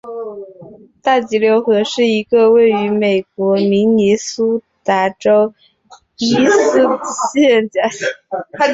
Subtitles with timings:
[1.03, 5.53] 大急流城是一个位于美国明尼苏达州
[6.17, 8.05] 伊塔斯加县的都市。